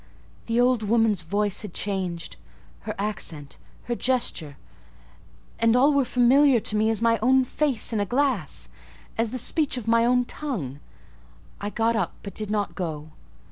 The 0.47 0.59
old 0.59 0.81
woman's 0.81 1.21
voice 1.21 1.61
had 1.61 1.75
changed: 1.75 2.35
her 2.89 2.95
accent, 2.97 3.59
her 3.83 3.93
gesture, 3.93 4.57
and 5.59 5.75
all 5.75 5.93
were 5.93 6.05
familiar 6.05 6.59
to 6.59 6.75
me 6.75 6.89
as 6.89 7.03
my 7.03 7.19
own 7.21 7.45
face 7.45 7.93
in 7.93 7.99
a 7.99 8.05
glass—as 8.07 9.29
the 9.29 9.37
speech 9.37 9.77
of 9.77 9.87
my 9.87 10.03
own 10.03 10.25
tongue. 10.25 10.79
I 11.59 11.69
got 11.69 11.95
up, 11.95 12.15
but 12.23 12.33
did 12.33 12.49
not 12.49 12.73
go. 12.73 13.11